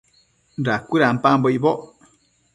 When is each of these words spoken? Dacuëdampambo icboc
Dacuëdampambo 0.65 1.47
icboc 1.55 1.81